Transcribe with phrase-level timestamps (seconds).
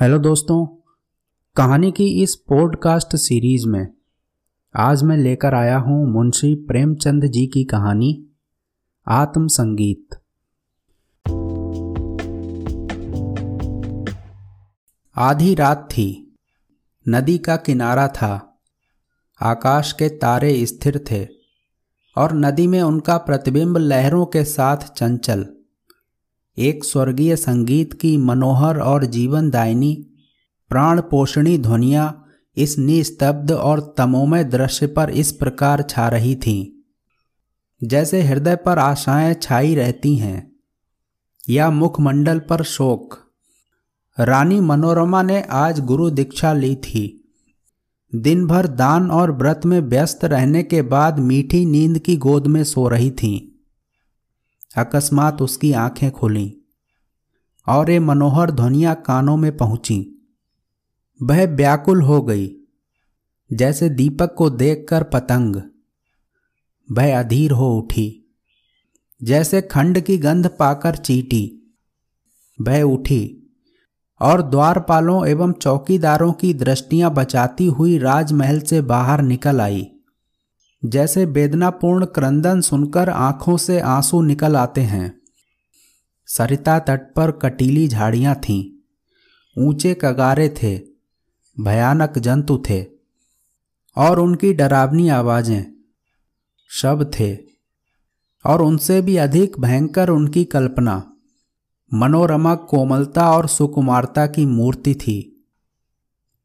[0.00, 0.66] Hello दोस्तों,
[1.56, 3.88] कहानी की इस पॉडकास्ट सीरीज़ में
[4.76, 8.26] आज मैं लेकर आया हूँ मुंशी प्रेमचंद जी की कहानी
[9.08, 10.08] आत्म संगीत
[15.16, 16.36] आधी रात थी,
[17.08, 18.60] नदी का किनारा था,
[19.42, 21.28] आकाश के तारे स्थिर थे,
[22.16, 25.46] और नदी में उनका प्रतिबिंब लहरों के साथ चंचल।
[26.58, 30.06] एक स्वर्गीय संगीत की मनोहर और जीवनदायिनी
[30.68, 32.24] प्राण पोषणी ध्वनिया
[32.56, 36.66] इस निस्तब्ध और तमोमय दृश्य पर इस प्रकार छा रही थीं।
[37.88, 40.52] जैसे हृदय पर आशाएँ छाई रहती हैं,
[41.50, 43.18] या मुखमंडल पर शोक।
[44.20, 47.32] रानी मनोरमा ने आज गुरु दीक्षा ली थी।
[48.14, 52.64] दिन भर दान और व्रत में व्यस्त रहने के बाद मीठी नींद की गोद में
[52.64, 53.53] सो रही थीं।
[54.76, 56.60] अकस्मात उसकी आँखें खुली
[57.66, 60.00] और ये मनोहर ध्वनिया कानों में पहुँची।
[61.22, 62.50] वह व्याकुल हो गई,
[63.50, 65.56] जैसे दीपक को देखकर पतंग।
[66.88, 68.34] वह अधीर हो उठी,
[69.22, 71.74] जैसे खंड की गंध पाकर चीटी।
[72.58, 73.40] वह उठी
[74.20, 79.90] और द्वारपालों एवं चौकीदारों की दृष्टियाँ बचाती हुई राजमहल से बाहर निकल आई।
[80.84, 85.20] जैसे वेदनापूर्ण क्रंदन सुनकर आँखों से आँसू निकल आते हैं।
[86.26, 88.70] सरिता तट पर कटीली झाड़ियाँ थीं।
[89.62, 90.80] ऊँचे कगारे थे।
[91.60, 92.86] भयानक जंतु थे।
[93.96, 95.66] और उनकी डरावनी आवाज़ें
[96.70, 97.36] शब थे।
[98.46, 101.12] और उनसे भी अधिक भयंकर उनकी कल्पना।
[101.94, 105.33] मनोरमा कोमलता और सुकुमारता की मूर्ति थी।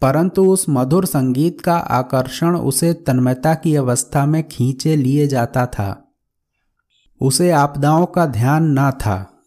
[0.00, 6.14] परंतु उस मधुर संगीत का आकर्षण उसे तन्मयता की अवस्था में खींचे लिए जाता था।
[7.20, 9.42] उसे आपदाओं का ध्यान ना था।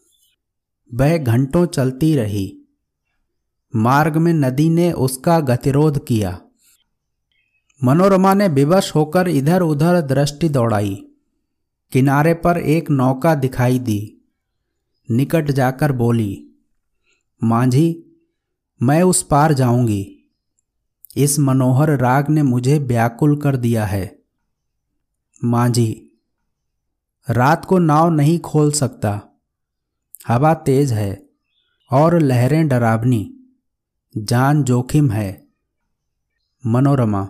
[0.94, 2.60] वह घंटों चलती रही।
[3.76, 6.40] मार्ग में नदी ने उसका गतिरोध किया।
[7.84, 11.06] मनोरमा ने विवश होकर इधर उधर दृष्टि दौड़ाई।
[11.92, 14.16] किनारे पर एक नौका दिखाई दी।
[15.10, 16.46] निकट जाकर बोली,
[17.44, 18.04] मांझी,
[18.82, 20.19] मैं उस पार जाऊँगी।
[21.16, 24.22] इस मनोहर राग ने मुझे व्याकुल कर दिया है।
[25.44, 26.20] मांझी
[27.30, 29.40] रात को नाव नहीं खोल सकता।
[30.28, 31.28] हवा तेज है
[31.90, 33.36] और लहरें डरावनी।
[34.18, 35.48] जान जोखिम है।
[36.66, 37.28] मनोरमा,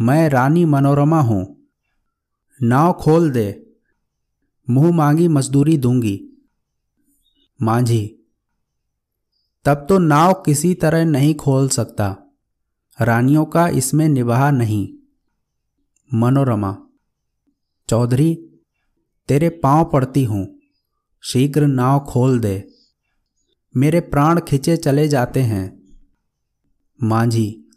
[0.00, 1.68] मैं रानी मनोरमा हूँ।
[2.62, 3.72] नाव खोल दे।
[4.70, 6.28] मुँह मांगी मजदूरी दूँगी।
[7.62, 8.18] मांझी
[9.64, 12.21] तब तो नाव किसी तरह नहीं खोल सकता।
[12.98, 14.88] रानियों का इसमें निवाह नहीं।
[16.18, 16.76] मनोरमा,
[17.88, 18.34] चौधरी,
[19.28, 20.60] तेरे पाँव पड़ती हूँ,
[21.24, 22.68] शीघ्र नाव खोल दे।
[23.76, 25.64] मेरे प्राण खिंचे चले जाते हैं।
[27.02, 27.70] मांझी,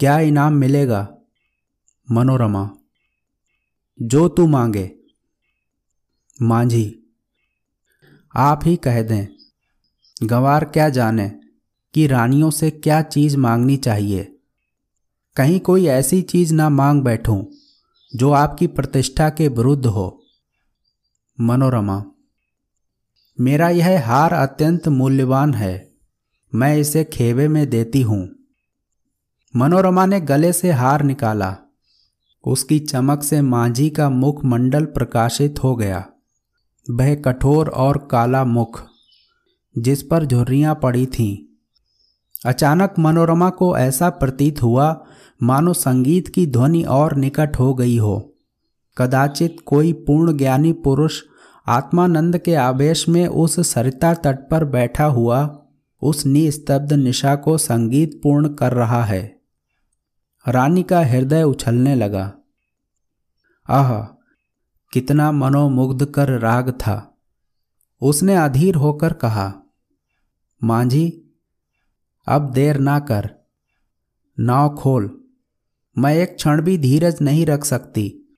[0.00, 1.08] क्या इनाम मिलेगा?
[2.08, 2.70] मनोरमा,
[4.02, 4.90] जो तू मांगे।
[6.42, 6.86] मांझी,
[8.34, 9.26] आप ही कह दें,
[10.22, 11.39] गंवार क्या जाने?
[11.94, 14.36] कि रानियों से क्या चीज़ मांगनी चाहिए।
[15.36, 17.44] कहीं कोई ऐसी चीज़ ना मांग बैठूं,
[18.16, 20.22] जो आपकी प्रतिष्ठा के विरुद्ध हो।
[21.40, 22.04] मनोरमा,
[23.40, 25.92] मेरा यह हार अत्यंत मूल्यवान है,
[26.54, 28.30] मैं इसे खेवे में देती हूँ।
[29.56, 31.56] मनोरमा ने गले से हार निकाला।
[32.44, 36.08] उसकी चमक से मांझी का मुख मंडल प्रकाशित हो गया।
[36.90, 38.86] वह कठोर और काला मुख,
[39.78, 41.49] जिस पर झुर्रियाँ पड़ी थीं।
[42.46, 45.04] अचानक मनोरमा को ऐसा प्रतीत हुआ,
[45.42, 48.34] मानो संगीत की ध्वनि और निकट हो गई हो।
[48.98, 51.22] कदाचित कोई पूर्ण ज्ञानी पुरुष
[51.68, 55.66] आत्मानंद के आवेश में उस सरिता तट पर बैठा हुआ,
[56.02, 59.40] उस निस्तब्ध निशा को संगीत पूर्ण कर रहा है।
[60.48, 62.32] रानी का हृदय उछलने लगा।
[63.68, 64.02] आह,
[64.92, 67.18] कितना मनोमुग्ध कर राग था।
[68.00, 69.54] उसने अधीर होकर कहा,
[70.64, 71.26] मांझी
[72.26, 73.34] अब देर ना कर।
[74.40, 75.24] नाव खोल।
[75.98, 78.36] मैं एक क्षण भी धीरज नहीं रख सकती।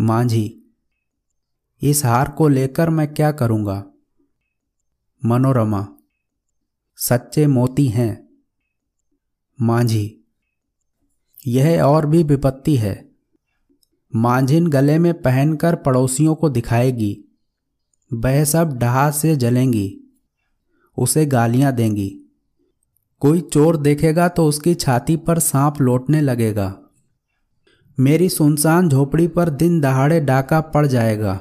[0.00, 0.62] मांझी,
[1.82, 3.84] इस हार को लेकर मैं क्या करूँगा?
[5.24, 5.88] मनोरमा,
[6.96, 8.28] सच्चे मोती हैं।
[9.60, 10.24] मांझी,
[11.46, 13.10] यह और भी विपत्ति है।
[14.16, 17.24] मांझिन गले में पहनकर पड़ोसियों को दिखाएगी।
[18.12, 20.00] वह सब डहा से जलेंगी।
[20.98, 22.19] उसे गालियाँ देंगी।
[23.22, 26.78] कोई चोर देखेगा तो उसकी छाती पर सांप लौटने लगेगा।
[27.98, 31.40] मेरी सुनसान झोपड़ी पर दिन दहाड़े डाका पड़ जाएगा।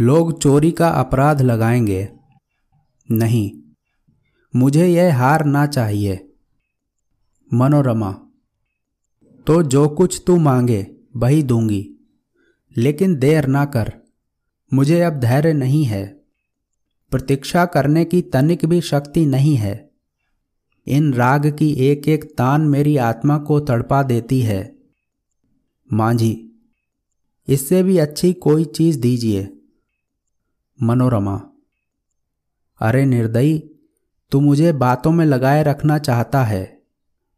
[0.00, 2.08] लोग चोरी का अपराध लगाएँगे।
[3.10, 3.50] नहीं,
[4.56, 6.28] मुझे यह हार ना चाहिए।
[7.54, 8.12] मनोरमा
[9.46, 10.86] तो जो कुछ तू मांगे
[11.16, 11.94] वही दूँगी,
[12.76, 13.92] लेकिन देर ना कर,
[14.74, 16.06] मुझे अब धैर्य नहीं है।
[17.12, 19.87] प्रतीक्षा करने की तनिक भी शक्ति नहीं है।
[20.88, 24.76] इन राग की एक एक तान मेरी आत्मा को तड़पा देती है।
[25.92, 26.50] मांझी
[27.48, 29.58] इससे भी अच्छी कोई चीज़ दीजिए।
[30.82, 31.50] मनोरमा,
[32.80, 33.70] अरे निर्दयी,
[34.32, 36.82] तू मुझे बातों में लगाए रखना चाहता है।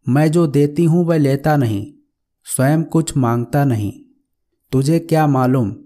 [0.08, 1.92] मैं जो देती हूँ वह लेता नहीं,
[2.44, 3.92] स्वयं कुछ माँगता नहीं।
[4.72, 5.76] तुझे क्या मालूम,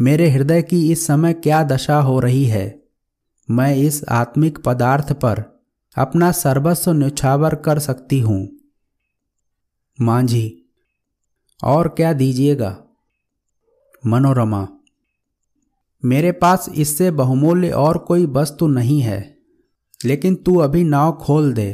[0.00, 2.82] मेरे हृदय की इस समय क्या दशा हो रही है।
[3.50, 5.53] मैं इस आत्मिक पदार्थ पर
[5.96, 8.48] अपना सर्वस्व न्यौछावर कर सकती हूँ।
[9.98, 10.46] मांझी
[11.60, 12.76] और क्या दीजिएगा?
[14.06, 14.66] मनोरमा,
[16.02, 19.36] मेरे पास इससे बहुमूल्य और कोई वस्तु नहीं है,
[20.04, 21.72] लेकिन तू अभी नाव खोल दे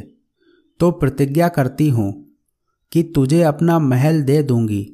[0.81, 2.13] तो प्रतिज्ञा करती हूँ
[2.93, 4.87] कि तुझे अपना महल दे दूँगी,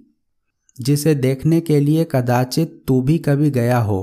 [0.76, 4.00] जिसे देखने के लिए कदाचित तू भी कभी गया हो।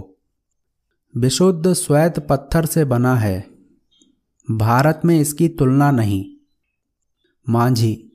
[1.15, 3.52] विशुद्ध श्वेत पत्थर से बना है।
[4.51, 6.25] भारत में इसकी तुलना नहीं।
[7.49, 8.11] मांझी,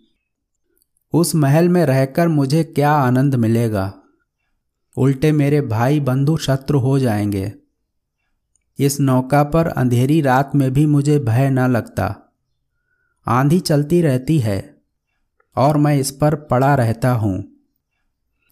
[1.12, 3.94] उस महल में रहकर मुझे क्या आनंद मिलेगा?
[4.96, 7.52] उल्टे मेरे भाई बंधु शत्रु हो जाएँगे।
[8.78, 12.34] इस नौका पर अंधेरी रात में भी मुझे भय न लगता।
[13.26, 14.82] आंधी चलती रहती है,
[15.56, 17.44] और मैं इस पर पड़ा रहता हूँ।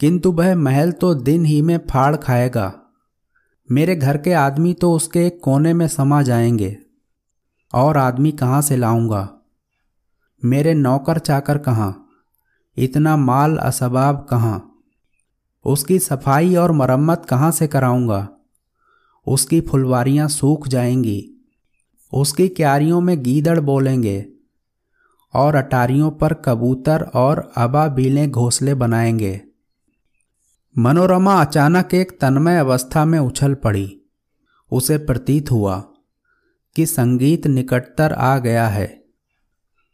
[0.00, 2.80] किंतु वह महल तो दिन ही में फाड़ खाएगा।
[3.70, 6.85] मेरे घर के आदमी तो उसके कोने में समा जाएँगे।
[7.76, 9.34] और आदमी कहाँ से लाऊँगा?
[10.44, 12.08] मेरे नौकर चाकर कहाँ?
[12.76, 14.78] इतना माल असबाब कहाँ?
[15.64, 18.28] उसकी सफ़ाई और मरम्मत कहाँ से कराऊँगा?
[19.26, 21.30] उसकी फुलवारियाँ सूख जाएँगी।
[22.14, 24.26] उसकी क्यारियों में गीदड़ बोलेंगे।
[25.34, 29.40] और अटारियों पर कबूतर और अबाबीलें घोंसले बनाएँगे।
[30.78, 34.00] मनोरमा अचानक एक तन्मय अवस्था में उछल पड़ी।
[34.72, 35.84] उसे प्रतीत हुआ
[36.76, 39.04] कि संगीत निकटतर आ गया है।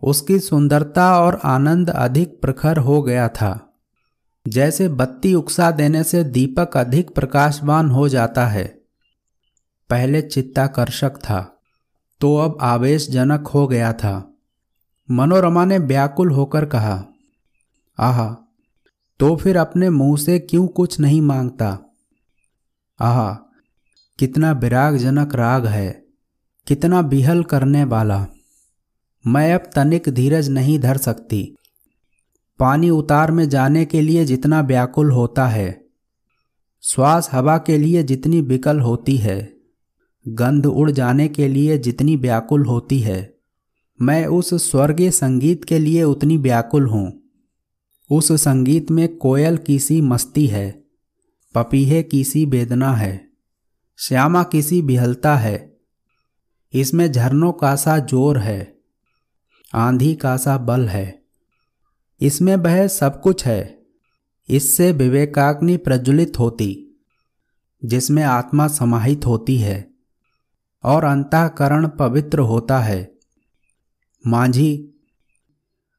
[0.02, 3.74] उसकी सुंदरता और आनंद अधिक प्रखर हो गया था।
[4.48, 8.64] जैसे बत्ती उकसा देने से दीपक अधिक प्रकाशवान हो जाता है।
[9.90, 11.58] पहले चित्ताकर्षक था
[12.20, 14.28] तो अब आवेशजनक हो गया था।
[15.10, 17.04] मनोरमा ने व्याकुल होकर कहा,
[17.98, 18.36] आहा
[19.20, 21.78] तो फिर अपने मुँह से क्यों कुछ नहीं माँगता?
[23.00, 23.32] आहा,
[24.18, 26.01] कितना विरागजनक राग है।
[26.66, 28.26] कितना बिहल करने वाला।
[29.26, 31.56] मैं अब तनिक धीरज नहीं धर सकती।
[32.58, 35.86] पानी उतार में जाने के लिए जितना व्याकुल होता है।
[36.82, 39.56] श्वास हवा के लिए जितनी विकल होती है।
[40.28, 43.34] गंध उड़ जाने के लिए जितनी व्याकुल होती है।
[44.02, 47.22] मैं उस स्वर्गीय संगीत के लिए उतनी व्याकुल हूँ।
[48.10, 50.84] उस संगीत में कोयल की सी मस्ती है।
[51.54, 53.28] पपीहे की सी वेदना है।
[53.98, 55.71] श्यामा की सी बिहलता है।
[56.74, 58.76] इसमें झरनों का सा ज़ोर है,
[59.74, 61.22] आंधी का सा बल है।
[62.20, 63.82] इसमें वह सब कुछ है।
[64.48, 67.00] इससे विवेकाग्नि प्रज्वलित होती,
[67.84, 69.90] जिसमें आत्मा समाहित होती है,
[70.84, 73.14] और अंतकरण पवित्र होता है।
[74.26, 74.94] मांझी,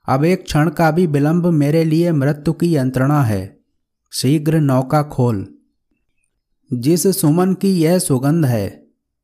[0.07, 3.59] अब एक क्षण का भी विलंब मेरे लिए मृत्यु की यंत्रणा है।
[4.13, 5.57] शीघ्र नौका खोल।
[6.73, 8.82] जिस सुमन की यह सुगंध है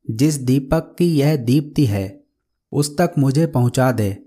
[0.10, 2.24] जिस दीपक की यह दीप्ति है,
[2.72, 4.26] उस तक मुझे पहुँचा दे।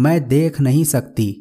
[0.00, 1.40] मैं देख नहीं सकती।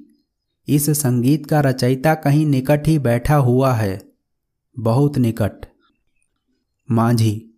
[0.68, 4.12] इस संगीत का रचयिता कहीं निकट ही बैठा हुआ है,
[4.80, 5.66] बहुत निकट।
[6.92, 7.50] मांझी,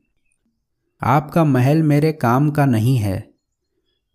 [1.02, 3.34] आपका महल मेरे काम का नहीं है।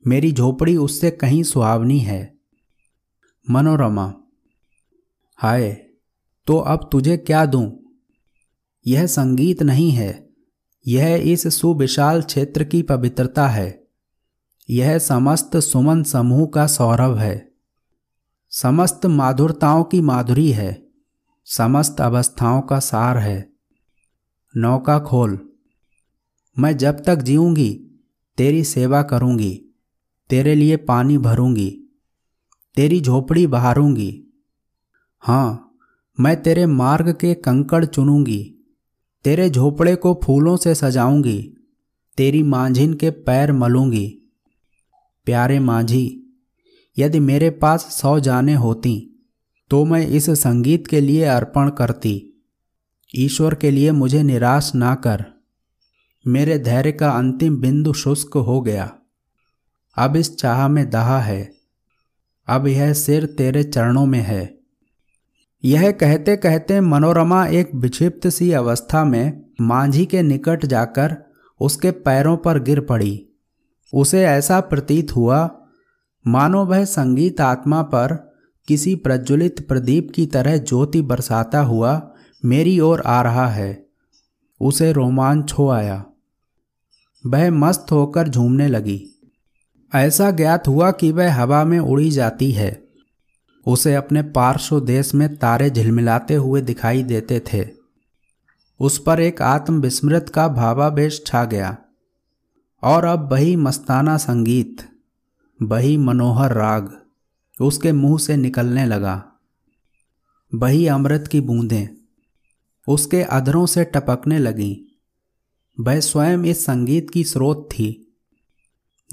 [0.07, 2.39] मेरी झोपड़ी उससे कहीं सुहावनी है।
[3.51, 4.15] मनोरमा,
[5.37, 5.73] हाय
[6.47, 7.97] तो अब तुझे क्या दूँ?
[8.87, 10.30] यह संगीत नहीं है।
[10.87, 13.87] यह इस सुविशाल क्षेत्र की पवित्रता है।
[14.71, 17.53] यह समस्त सुमन समूह का सौरभ है।
[18.51, 20.89] समस्त माधुरताओं की माधुरी है।
[21.45, 23.53] समस्त अवस्थाओं का सार है।
[24.57, 25.49] नौका खोल।
[26.59, 27.87] मैं जब तक जीऊँगी,
[28.37, 29.65] तेरी सेवा करूँगी,
[30.31, 32.01] तेरे लिए पानी भरूँगी,
[32.77, 34.25] तेरी झोपड़ी बहारूँगी।
[35.21, 35.79] हाँ
[36.21, 38.60] मैं तेरे मार्ग के कंकड़ चुनूँगी।
[39.25, 41.55] तेरे झोपड़े को फूलों से सजाऊँगी,
[42.17, 44.33] तेरी मांझिन के पैर मलूँगी।
[45.25, 46.37] प्यारे मांझी,
[46.99, 49.07] यदि मेरे पास सौ जाने होती
[49.71, 52.43] तो मैं इस संगीत के लिए अर्पण करती।
[53.17, 55.25] ईश्वर के लिए मुझे निराश ना कर।
[56.27, 58.99] मेरे धैर्य का अंतिम बिंदु शुष्क हो गया।
[59.97, 61.53] अब इस चाह में दहा है।
[62.49, 64.60] अब यह सिर तेरे चरणों में है।
[65.65, 71.17] यह कहते कहते मनोरमा एक विक्षिप्त सी अवस्था में मांझी के निकट जाकर
[71.61, 73.29] उसके पैरों पर गिर पड़ी।
[73.95, 75.61] उसे ऐसा प्रतीत हुआ,
[76.27, 78.35] मानो वह संगीत आत्मा पर
[78.69, 82.15] किसी प्रज्वलित प्रदीप की तरह ज्योति बरसाता हुआ
[82.45, 83.87] मेरी ओर आ रहा है।
[84.61, 86.05] उसे रोमांच हो आया।
[87.27, 89.07] वह मस्त होकर झूमने लगी।
[89.95, 92.90] ऐसा ज्ञात हुआ कि वह हवा में उड़ी जाती है।
[93.67, 97.69] उसे अपने पार्श्व देश में तारे झिलमिलाते हुए दिखाई देते थे।
[98.81, 101.79] उस पर एक आत्मविस्मृत का भावावेश छा गया।
[102.83, 104.89] और अब वही मस्ताना संगीत,
[105.63, 107.03] वही मनोहर राग
[107.61, 109.33] उसके मुँह से निकलने लगा।
[110.55, 111.89] वही अमृत की बूंदें
[112.89, 114.77] उसके अधरों से टपकने लगीं।
[115.85, 118.17] वह स्वयं इस संगीत की स्रोत थी।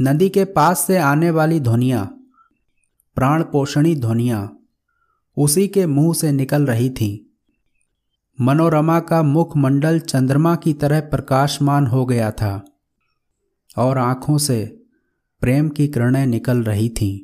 [0.01, 2.16] नदी के पास से आने वाली ध्वनियाँ
[3.17, 4.49] प्राणपोषणी ध्वनिया
[5.37, 7.17] उसी के मुँह से निकल रही थीं।
[8.45, 12.65] मनोरमा का मुखमंडल चंद्रमा की तरह प्रकाशमान हो गया था
[13.77, 14.87] और आँखों से
[15.41, 17.19] प्रेम की किरणें निकल रही थीं।